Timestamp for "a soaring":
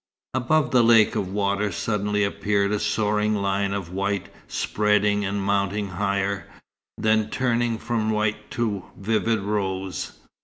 2.71-3.35